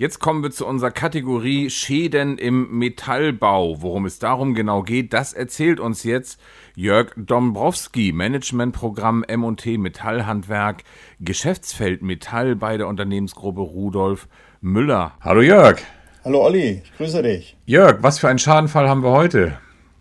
Jetzt 0.00 0.20
kommen 0.20 0.44
wir 0.44 0.52
zu 0.52 0.64
unserer 0.64 0.92
Kategorie 0.92 1.70
Schäden 1.70 2.38
im 2.38 2.78
Metallbau. 2.78 3.82
Worum 3.82 4.06
es 4.06 4.20
darum 4.20 4.54
genau 4.54 4.84
geht, 4.84 5.12
das 5.12 5.32
erzählt 5.32 5.80
uns 5.80 6.04
jetzt 6.04 6.40
Jörg 6.76 7.10
Dombrowski, 7.16 8.12
Managementprogramm 8.12 9.24
M&T 9.24 9.76
Metallhandwerk, 9.76 10.84
Geschäftsfeld 11.18 12.02
Metall 12.02 12.54
bei 12.54 12.76
der 12.76 12.86
Unternehmensgruppe 12.86 13.60
Rudolf 13.60 14.28
Müller. 14.60 15.14
Hallo 15.20 15.40
Jörg. 15.40 15.80
Hallo 16.24 16.44
Olli, 16.44 16.82
ich 16.84 16.96
grüße 16.96 17.20
dich. 17.24 17.56
Jörg, 17.66 18.00
was 18.00 18.20
für 18.20 18.28
einen 18.28 18.38
Schadenfall 18.38 18.88
haben 18.88 19.02
wir 19.02 19.10
heute? 19.10 19.58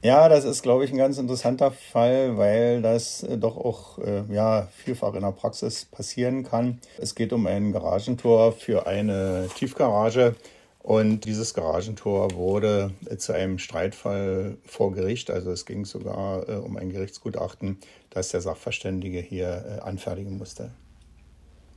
Ja, 0.08 0.30
das 0.30 0.46
ist, 0.46 0.64
glaube 0.64 0.86
ich, 0.86 0.92
ein 0.94 0.98
ganz 0.98 1.18
interessanter 1.18 1.70
Fall, 1.70 2.38
weil 2.38 2.82
das 2.82 3.24
äh, 3.24 3.38
doch 3.38 3.58
auch 3.58 4.00
äh, 4.00 4.24
ja, 4.34 4.70
vielfach 4.74 5.14
in 5.16 5.20
der 5.20 5.34
Praxis 5.34 5.84
passieren 5.84 6.44
kann. 6.44 6.80
Es 6.98 7.14
geht 7.14 7.34
um 7.34 7.46
ein 7.46 7.74
Garagentor 7.74 8.54
für 8.54 8.88
eine 8.88 9.50
Tiefgarage. 9.54 10.38
Und 10.80 11.26
dieses 11.26 11.54
Garagentor 11.54 12.32
wurde 12.36 12.92
äh, 13.10 13.18
zu 13.18 13.34
einem 13.34 13.60
Streitfall 13.60 14.56
vor 14.66 14.94
Gericht. 14.94 15.30
Also 15.30 15.52
es 15.52 15.66
ging 15.66 15.84
sogar 15.84 16.48
äh, 16.48 16.54
um 16.54 16.78
ein 16.78 16.90
Gerichtsgutachten, 16.90 17.78
das 18.10 18.30
der 18.30 18.40
Sachverständige 18.40 19.20
hier 19.20 19.80
äh, 19.80 19.82
anfertigen 19.82 20.38
musste. 20.38 20.72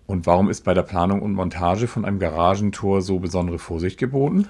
Und 0.06 0.26
warum 0.26 0.48
ist 0.50 0.62
bei 0.62 0.74
der 0.74 0.84
Planung 0.84 1.20
und 1.22 1.32
Montage 1.32 1.88
von 1.88 2.04
einem 2.04 2.20
Garagentor 2.20 3.02
so 3.02 3.18
besondere 3.18 3.58
Vorsicht 3.58 3.98
geboten? 3.98 4.46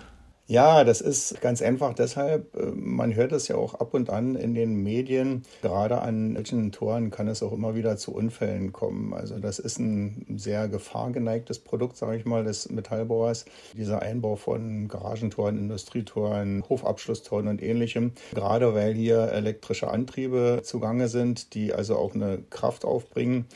Ja, 0.50 0.82
das 0.82 1.00
ist 1.00 1.40
ganz 1.40 1.62
einfach 1.62 1.94
deshalb, 1.94 2.56
äh, 2.56 2.72
man 2.74 3.14
hört 3.14 3.30
es 3.30 3.46
ja 3.46 3.54
auch 3.54 3.74
ab 3.74 3.94
und 3.94 4.10
an 4.10 4.34
in 4.34 4.52
den 4.52 4.82
Medien, 4.82 5.44
gerade 5.62 6.00
an 6.00 6.34
solchen 6.34 6.72
Toren 6.72 7.12
kann 7.12 7.28
es 7.28 7.44
auch 7.44 7.52
immer 7.52 7.76
wieder 7.76 7.96
zu 7.96 8.12
Unfällen 8.12 8.72
kommen. 8.72 9.14
Also 9.14 9.38
das 9.38 9.60
ist 9.60 9.78
ein 9.78 10.26
sehr 10.36 10.66
gefahrgeneigtes 10.66 11.60
Produkt, 11.60 11.96
sage 11.96 12.16
ich 12.16 12.24
mal, 12.24 12.42
des 12.42 12.68
Metallbauers. 12.68 13.44
Dieser 13.76 14.02
Einbau 14.02 14.34
von 14.34 14.88
Garagentoren, 14.88 15.56
Industrietoren, 15.56 16.64
Hofabschlusstoren 16.68 17.46
und 17.46 17.62
ähnlichem. 17.62 18.10
Gerade 18.34 18.74
weil 18.74 18.94
hier 18.94 19.30
elektrische 19.30 19.88
Antriebe 19.88 20.62
zugange 20.64 21.06
sind, 21.06 21.54
die 21.54 21.72
also 21.72 21.94
auch 21.94 22.16
eine 22.16 22.42
Kraft 22.50 22.84
aufbringen. 22.84 23.46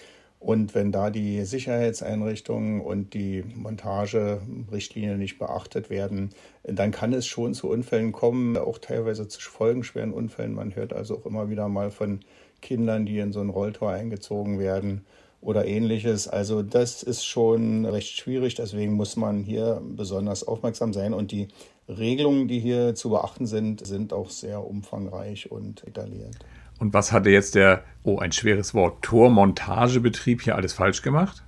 Und 0.44 0.74
wenn 0.74 0.92
da 0.92 1.08
die 1.08 1.42
Sicherheitseinrichtungen 1.46 2.82
und 2.82 3.14
die 3.14 3.42
Montage-Richtlinien 3.42 5.18
nicht 5.18 5.38
beachtet 5.38 5.88
werden, 5.88 6.34
dann 6.64 6.90
kann 6.90 7.14
es 7.14 7.26
schon 7.26 7.54
zu 7.54 7.70
Unfällen 7.70 8.12
kommen, 8.12 8.58
auch 8.58 8.76
teilweise 8.76 9.26
zu 9.26 9.40
folgenschweren 9.40 10.12
Unfällen. 10.12 10.52
Man 10.52 10.76
hört 10.76 10.92
also 10.92 11.16
auch 11.16 11.24
immer 11.24 11.48
wieder 11.48 11.66
mal 11.68 11.90
von 11.90 12.20
Kindern, 12.60 13.06
die 13.06 13.20
in 13.20 13.32
so 13.32 13.40
ein 13.40 13.48
Rolltor 13.48 13.90
eingezogen 13.90 14.58
werden 14.58 15.06
oder 15.40 15.64
ähnliches. 15.64 16.28
Also 16.28 16.62
das 16.62 17.02
ist 17.02 17.24
schon 17.24 17.86
recht 17.86 18.14
schwierig, 18.14 18.54
deswegen 18.54 18.92
muss 18.92 19.16
man 19.16 19.44
hier 19.44 19.80
besonders 19.82 20.46
aufmerksam 20.46 20.92
sein 20.92 21.14
und 21.14 21.32
die 21.32 21.48
Regelungen, 21.88 22.48
die 22.48 22.60
hier 22.60 22.94
zu 22.94 23.08
beachten 23.08 23.46
sind, 23.46 23.86
sind 23.86 24.12
auch 24.12 24.28
sehr 24.28 24.62
umfangreich 24.62 25.50
und 25.50 25.86
detailliert. 25.86 26.36
Und 26.78 26.92
was 26.92 27.12
hatte 27.12 27.30
jetzt 27.30 27.54
der, 27.54 27.84
oh, 28.02 28.18
ein 28.18 28.32
schweres 28.32 28.74
Wort, 28.74 29.02
Tormontagebetrieb 29.02 30.42
hier 30.42 30.56
alles 30.56 30.72
falsch 30.72 31.02
gemacht? 31.02 31.44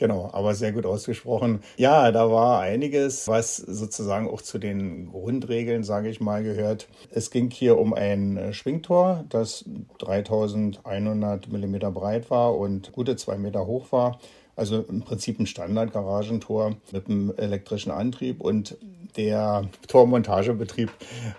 Genau, 0.00 0.30
aber 0.32 0.54
sehr 0.54 0.72
gut 0.72 0.86
ausgesprochen. 0.86 1.60
Ja, 1.76 2.10
da 2.10 2.30
war 2.30 2.60
einiges, 2.60 3.28
was 3.28 3.56
sozusagen 3.58 4.30
auch 4.30 4.40
zu 4.40 4.58
den 4.58 5.10
Grundregeln, 5.10 5.84
sage 5.84 6.08
ich 6.08 6.22
mal, 6.22 6.42
gehört. 6.42 6.88
Es 7.10 7.30
ging 7.30 7.50
hier 7.50 7.78
um 7.78 7.92
ein 7.92 8.38
äh, 8.38 8.52
Schwingtor, 8.54 9.26
das 9.28 9.66
3100 9.98 11.52
Millimeter 11.52 11.90
breit 11.90 12.30
war 12.30 12.56
und 12.56 12.92
gute 12.92 13.16
zwei 13.16 13.36
Meter 13.36 13.66
hoch 13.66 13.92
war. 13.92 14.18
Also 14.56 14.86
im 14.88 15.02
Prinzip 15.02 15.38
ein 15.38 15.46
Standard-Garagentor 15.46 16.76
mit 16.92 17.06
einem 17.06 17.34
elektrischen 17.36 17.92
Antrieb 17.92 18.40
und 18.40 18.78
der 19.16 19.68
Tormontagebetrieb 19.88 20.90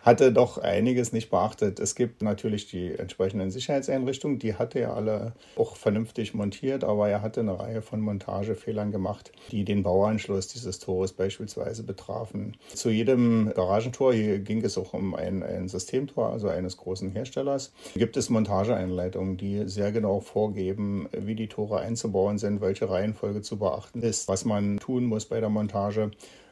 hatte 0.04 0.32
doch 0.32 0.58
einiges 0.58 1.14
nicht 1.14 1.30
beachtet. 1.30 1.80
Es 1.80 1.96
gibt 1.96 2.22
natürlich 2.22 2.70
die 2.70 2.94
entsprechenden 2.94 3.52
Sicherheitseinrichtungen, 3.52 4.40
die 4.40 4.56
hatte 4.56 4.80
er 4.80 4.96
alle 4.96 5.34
auch 5.56 5.76
vernünftig 5.76 6.34
montiert, 6.34 6.84
aber 6.84 7.10
er 7.10 7.22
hatte 7.22 7.42
eine 7.42 7.60
Reihe 7.60 7.82
von 7.82 8.02
Montagefehlern 8.02 8.92
gemacht, 8.92 9.32
die 9.52 9.66
den 9.66 9.84
Bauanschluss 9.84 10.48
dieses 10.48 10.80
Tores 10.80 11.14
beispielsweise 11.14 11.84
betrafen. 11.84 12.58
Zu 12.74 12.90
jedem 12.90 13.52
Garagentor, 13.54 14.14
hier 14.14 14.40
ging 14.40 14.64
es 14.64 14.78
auch 14.78 14.94
um 14.94 15.16
ein, 15.16 15.44
ein 15.44 15.68
Systemtor, 15.68 16.32
also 16.32 16.48
eines 16.48 16.78
großen 16.78 17.12
Herstellers, 17.12 17.74
gibt 17.96 18.18
es 18.18 18.30
Montageeinleitungen, 18.30 19.38
die 19.38 19.68
sehr 19.68 19.92
genau 19.92 20.20
vorgeben, 20.20 21.08
wie 21.12 21.36
die 21.36 21.48
Tore 21.48 21.80
einzubauen 21.80 22.38
sind, 22.38 22.62
welche 22.62 22.90
Reihenfolge 22.90 23.42
zu 23.42 23.58
beachten 23.58 24.02
ist, 24.02 24.28
was 24.28 24.46
man 24.46 24.78
tun 24.78 25.06
muss 25.06 25.26
bei 25.26 25.40
der 25.40 25.50
Montage. 25.50 26.12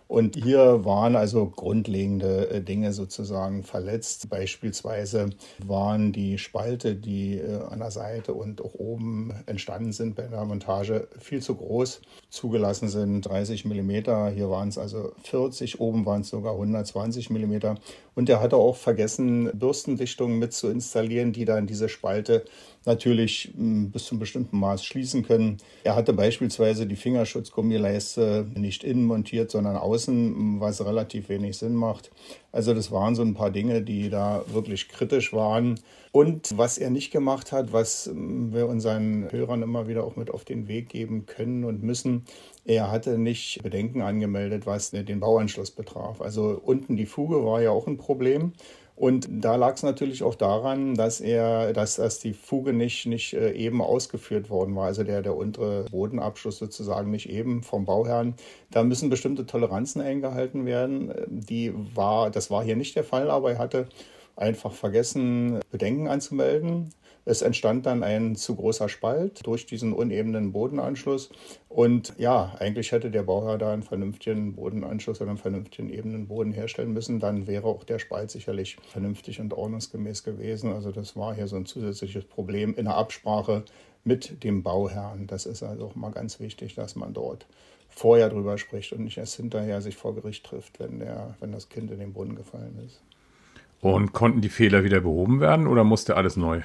Und 0.10 0.36
hier 0.36 0.86
waren 0.86 1.16
also 1.16 1.46
grundlegende 1.46 2.50
äh, 2.50 2.62
Dinge 2.62 2.94
sozusagen 2.94 3.62
verletzt. 3.62 4.28
Beispielsweise 4.28 5.30
waren 5.64 6.12
die 6.12 6.40
Spalte, 6.40 6.96
die 6.96 7.36
äh, 7.36 7.62
an 7.70 7.78
der 7.78 7.92
Seite 7.92 8.34
und 8.34 8.60
auch 8.60 8.74
oben 8.74 9.32
entstanden 9.46 9.92
sind 9.92 10.16
bei 10.16 10.24
der 10.24 10.44
Montage, 10.46 11.08
viel 11.20 11.44
zu 11.44 11.54
groß. 11.54 12.02
Zugelassen 12.32 12.90
sind 12.90 13.22
30 13.22 13.66
Millimeter. 13.66 14.32
Hier 14.32 14.50
waren 14.50 14.70
es 14.70 14.80
also 14.80 15.12
40, 15.26 15.80
oben 15.80 16.08
waren 16.08 16.22
es 16.22 16.30
sogar 16.30 16.54
120 16.54 17.30
Millimeter. 17.30 17.76
Und 18.16 18.30
er 18.30 18.42
hatte 18.42 18.56
auch 18.56 18.78
vergessen, 18.78 19.52
Bürstendichtungen 19.54 20.40
mit 20.40 20.54
zu 20.54 20.70
installieren, 20.70 21.34
die 21.34 21.46
dann 21.46 21.68
diese 21.68 21.88
Spalte 21.88 22.46
natürlich 22.90 23.54
hm, 23.56 23.92
bis 23.92 24.06
zum 24.06 24.20
bestimmten 24.20 24.60
Maß 24.60 24.84
schließen 24.84 25.24
können. 25.24 25.58
Er 25.84 25.96
hatte 25.96 26.12
beispielsweise 26.12 26.86
die 26.88 26.98
Fingerschutzgummileiste 26.98 28.48
nicht 28.56 28.84
innen 28.84 29.06
montiert, 29.06 29.52
sondern 29.52 29.78
außen, 29.78 30.16
hm, 30.16 30.60
was 30.60 30.84
relativ 30.84 31.30
wenig 31.30 31.58
Sinn 31.58 31.76
macht. 31.76 32.12
Also 32.52 32.74
das 32.74 32.92
waren 32.92 33.16
so 33.16 33.22
ein 33.22 33.36
paar 33.36 33.52
Dinge, 33.52 33.84
die 33.84 34.10
da 34.10 34.44
wirklich 34.52 34.90
kritisch 34.90 35.32
waren. 35.32 35.80
Und 36.12 36.58
was 36.58 36.80
er 36.80 36.90
nicht 36.90 37.12
gemacht 37.12 37.52
hat, 37.52 37.72
was 37.72 38.08
hm, 38.08 38.54
wir 38.54 38.68
unseren 38.68 39.32
Hörern 39.32 39.62
immer 39.62 39.88
wieder 39.88 40.04
auch 40.04 40.16
mit 40.16 40.32
auf 40.32 40.44
den 40.44 40.68
Weg 40.68 40.90
geben 40.90 41.28
können 41.28 41.64
und 41.64 41.84
müssen, 41.84 42.26
er 42.66 42.92
hatte 42.92 43.18
nicht 43.18 43.62
Bedenken 43.64 44.02
angemeldet, 44.02 44.66
was 44.66 44.92
den 44.92 45.20
Bauanschluss 45.20 45.72
betraf. 45.72 46.22
Also 46.22 46.60
unten 46.64 46.98
die 46.98 47.06
Fuge 47.06 47.46
war 47.46 47.62
ja 47.62 47.70
auch 47.70 47.88
ein 47.88 47.98
Problem. 47.98 48.54
Und 49.00 49.30
da 49.32 49.56
lag 49.56 49.76
es 49.76 49.84
natürlich 49.84 50.24
auch 50.24 50.36
daran, 50.36 50.94
dass 50.94 51.22
er, 51.22 51.72
dass, 51.72 51.96
dass 51.96 52.20
die 52.20 52.34
Fuge 52.34 52.74
nicht, 52.74 53.06
nicht 53.06 53.34
äh, 53.34 53.54
eben 53.54 53.82
ausgeführt 53.82 54.50
worden 54.50 54.76
war, 54.76 54.88
also 54.88 55.06
der, 55.06 55.22
der 55.22 55.38
untere 55.38 55.86
Bodenabschluss 55.90 56.58
sozusagen 56.58 57.10
nicht 57.10 57.30
eben 57.30 57.64
vom 57.64 57.86
Bauherrn. 57.86 58.36
Da 58.72 58.84
müssen 58.84 59.10
bestimmte 59.10 59.46
Toleranzen 59.46 60.02
eingehalten 60.02 60.66
werden. 60.66 61.14
Die 61.30 61.74
war, 61.96 62.30
das 62.30 62.52
war 62.52 62.62
hier 62.62 62.76
nicht 62.76 62.98
der 62.98 63.06
Fall, 63.06 63.32
aber 63.32 63.54
er 63.54 63.58
hatte 63.60 63.88
einfach 64.40 64.74
vergessen, 64.74 65.60
Bedenken 65.72 66.08
anzumelden. 66.08 66.90
Es 67.26 67.42
entstand 67.44 67.86
dann 67.86 68.02
ein 68.02 68.36
zu 68.36 68.56
großer 68.56 68.90
Spalt 68.90 69.46
durch 69.46 69.66
diesen 69.66 69.94
unebenen 69.94 70.52
Bodenanschluss. 70.52 71.30
Und 71.68 72.14
ja, 72.18 72.56
eigentlich 72.58 72.92
hätte 72.92 73.12
der 73.12 73.24
Bauherr 73.24 73.58
da 73.58 73.72
einen 73.72 73.84
vernünftigen 73.84 74.56
Bodenanschluss 74.56 75.22
oder 75.22 75.30
einen 75.30 75.38
vernünftigen 75.38 75.90
ebenen 75.90 76.28
Boden 76.28 76.54
herstellen 76.54 76.92
müssen. 76.92 77.20
Dann 77.20 77.46
wäre 77.46 77.68
auch 77.68 77.84
der 77.84 78.00
Spalt 78.00 78.32
sicherlich 78.32 78.78
vernünftig 78.88 79.40
und 79.40 79.54
ordnungsgemäß 79.54 80.24
gewesen. 80.24 80.74
Also 80.74 80.92
das 80.92 81.16
war 81.16 81.36
hier 81.36 81.48
so 81.48 81.58
ein 81.58 81.66
zusätzliches 81.68 82.26
Problem 82.26 82.74
in 82.76 82.86
der 82.86 82.96
Absprache 82.96 83.64
mit 84.04 84.44
dem 84.44 84.64
Bauherrn. 84.64 85.28
Das 85.28 85.46
ist 85.46 85.62
also 85.62 85.88
auch 85.88 85.96
mal 85.96 86.12
ganz 86.12 86.40
wichtig, 86.40 86.74
dass 86.74 86.96
man 86.96 87.14
dort 87.14 87.46
vorher 87.90 88.30
drüber 88.30 88.58
spricht 88.58 88.94
und 88.94 89.04
nicht 89.04 89.18
erst 89.18 89.36
hinterher 89.36 89.82
sich 89.82 89.98
vor 89.98 90.16
Gericht 90.16 90.46
trifft, 90.46 90.80
wenn, 90.80 91.00
der, 91.00 91.36
wenn 91.42 91.52
das 91.52 91.70
Kind 91.70 91.92
in 91.92 92.00
den 92.00 92.14
Brunnen 92.14 92.36
gefallen 92.36 92.80
ist. 92.86 93.02
Und 93.82 94.14
konnten 94.14 94.42
die 94.42 94.50
Fehler 94.50 94.84
wieder 94.84 95.02
behoben 95.02 95.40
werden 95.40 95.68
oder 95.68 95.84
musste 95.84 96.18
alles 96.18 96.36
neu? 96.36 96.62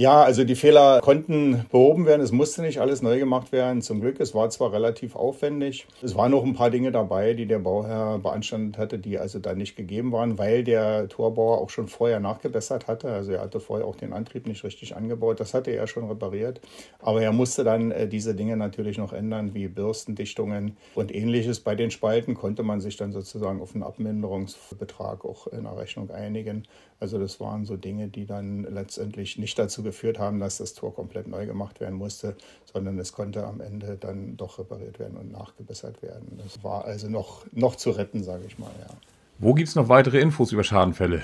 Ja, 0.00 0.22
also 0.22 0.44
die 0.44 0.54
Fehler 0.54 1.02
konnten 1.02 1.66
behoben 1.70 2.06
werden. 2.06 2.22
Es 2.22 2.32
musste 2.32 2.62
nicht 2.62 2.80
alles 2.80 3.02
neu 3.02 3.18
gemacht 3.18 3.52
werden. 3.52 3.82
Zum 3.82 4.00
Glück, 4.00 4.18
es 4.18 4.34
war 4.34 4.48
zwar 4.48 4.72
relativ 4.72 5.14
aufwendig. 5.14 5.86
Es 6.00 6.14
waren 6.14 6.30
noch 6.30 6.42
ein 6.42 6.54
paar 6.54 6.70
Dinge 6.70 6.90
dabei, 6.90 7.34
die 7.34 7.44
der 7.44 7.58
Bauherr 7.58 8.18
beanstandet 8.18 8.78
hatte, 8.78 8.98
die 8.98 9.18
also 9.18 9.40
dann 9.40 9.58
nicht 9.58 9.76
gegeben 9.76 10.10
waren, 10.10 10.38
weil 10.38 10.64
der 10.64 11.06
Torbauer 11.10 11.58
auch 11.58 11.68
schon 11.68 11.86
vorher 11.86 12.18
nachgebessert 12.18 12.86
hatte. 12.86 13.10
Also 13.10 13.32
er 13.32 13.42
hatte 13.42 13.60
vorher 13.60 13.86
auch 13.86 13.94
den 13.94 14.14
Antrieb 14.14 14.46
nicht 14.46 14.64
richtig 14.64 14.96
angebaut. 14.96 15.38
Das 15.38 15.52
hatte 15.52 15.70
er 15.70 15.86
schon 15.86 16.08
repariert. 16.08 16.62
Aber 17.00 17.20
er 17.20 17.32
musste 17.32 17.62
dann 17.62 17.90
äh, 17.90 18.08
diese 18.08 18.34
Dinge 18.34 18.56
natürlich 18.56 18.96
noch 18.96 19.12
ändern, 19.12 19.52
wie 19.52 19.68
Bürstendichtungen 19.68 20.78
und 20.94 21.14
ähnliches. 21.14 21.60
Bei 21.60 21.74
den 21.74 21.90
Spalten 21.90 22.32
konnte 22.32 22.62
man 22.62 22.80
sich 22.80 22.96
dann 22.96 23.12
sozusagen 23.12 23.60
auf 23.60 23.74
einen 23.74 23.82
Abminderungsbetrag 23.82 25.26
auch 25.26 25.46
in 25.48 25.64
der 25.64 25.76
Rechnung 25.76 26.10
einigen. 26.10 26.62
Also 27.00 27.18
das 27.18 27.40
waren 27.40 27.64
so 27.64 27.76
Dinge, 27.76 28.08
die 28.08 28.26
dann 28.26 28.64
letztendlich 28.64 29.38
nicht 29.38 29.58
dazu 29.58 29.82
geführt 29.90 30.18
haben, 30.18 30.40
dass 30.40 30.58
das 30.58 30.74
Tor 30.74 30.94
komplett 30.94 31.26
neu 31.26 31.46
gemacht 31.46 31.80
werden 31.80 31.96
musste, 31.96 32.36
sondern 32.72 32.98
es 32.98 33.12
konnte 33.12 33.44
am 33.44 33.60
Ende 33.60 33.96
dann 33.98 34.36
doch 34.36 34.58
repariert 34.58 34.98
werden 34.98 35.16
und 35.16 35.32
nachgebessert 35.32 36.02
werden. 36.02 36.40
Das 36.42 36.62
war 36.62 36.84
also 36.84 37.08
noch, 37.08 37.44
noch 37.52 37.76
zu 37.76 37.90
retten, 37.90 38.22
sage 38.22 38.44
ich 38.46 38.58
mal. 38.58 38.70
Ja. 38.80 38.94
Wo 39.38 39.54
gibt 39.54 39.68
es 39.68 39.74
noch 39.74 39.88
weitere 39.88 40.20
Infos 40.20 40.52
über 40.52 40.64
Schadenfälle? 40.64 41.22